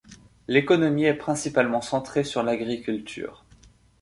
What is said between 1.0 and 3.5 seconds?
est principalement centrée sur l'agriculture.